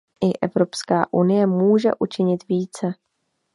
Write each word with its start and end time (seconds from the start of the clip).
I 0.23 0.33
Evropská 0.41 1.13
unie 1.13 1.47
může 1.47 1.89
učinit 1.99 2.47
více. 2.47 2.87